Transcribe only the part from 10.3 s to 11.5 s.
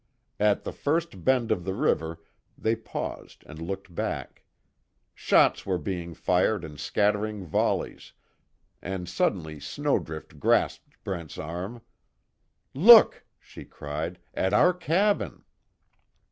grasped Brent's